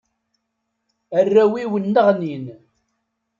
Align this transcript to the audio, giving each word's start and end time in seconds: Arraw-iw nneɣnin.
Arraw-iw 1.17 1.71
nneɣnin. 1.83 2.45